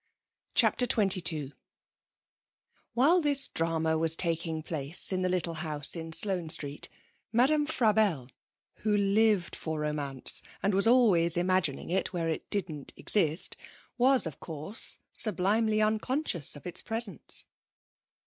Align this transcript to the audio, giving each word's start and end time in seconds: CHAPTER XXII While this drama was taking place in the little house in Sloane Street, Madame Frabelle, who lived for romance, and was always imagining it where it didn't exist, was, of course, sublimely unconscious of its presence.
CHAPTER 0.55 0.87
XXII 0.91 1.53
While 2.95 3.21
this 3.21 3.49
drama 3.49 3.99
was 3.99 4.15
taking 4.15 4.63
place 4.63 5.11
in 5.11 5.21
the 5.21 5.29
little 5.29 5.53
house 5.53 5.95
in 5.95 6.11
Sloane 6.11 6.49
Street, 6.49 6.89
Madame 7.31 7.67
Frabelle, 7.67 8.29
who 8.77 8.97
lived 8.97 9.55
for 9.55 9.81
romance, 9.81 10.41
and 10.63 10.73
was 10.73 10.87
always 10.87 11.37
imagining 11.37 11.91
it 11.91 12.13
where 12.13 12.29
it 12.29 12.49
didn't 12.49 12.93
exist, 12.97 13.55
was, 13.95 14.25
of 14.25 14.39
course, 14.39 14.97
sublimely 15.13 15.83
unconscious 15.83 16.55
of 16.55 16.65
its 16.65 16.81
presence. 16.81 17.45